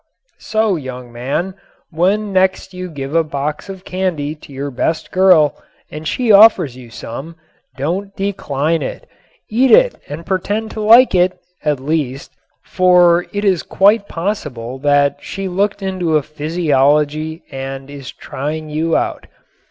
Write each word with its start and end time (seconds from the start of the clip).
So, 0.39 0.77
young 0.77 1.11
man, 1.11 1.53
when 1.91 2.33
next 2.33 2.73
you 2.73 2.89
give 2.89 3.13
a 3.13 3.23
box 3.23 3.69
of 3.69 3.85
candy 3.85 4.33
to 4.33 4.51
your 4.51 4.71
best 4.71 5.11
girl 5.11 5.55
and 5.91 6.07
she 6.07 6.31
offers 6.31 6.75
you 6.75 6.89
some, 6.89 7.35
don't 7.77 8.15
decline 8.15 8.81
it. 8.81 9.05
Eat 9.47 9.69
it 9.69 9.93
and 10.07 10.25
pretend 10.25 10.71
to 10.71 10.81
like 10.81 11.13
it, 11.13 11.37
at 11.63 11.79
least, 11.79 12.31
for 12.65 13.27
it 13.31 13.45
is 13.45 13.61
quite 13.61 14.07
possible 14.07 14.79
that 14.79 15.19
she 15.21 15.47
looked 15.47 15.83
into 15.83 16.17
a 16.17 16.23
physiology 16.23 17.43
and 17.51 17.87
is 17.91 18.11
trying 18.11 18.71
you 18.71 18.97
out. 18.97 19.27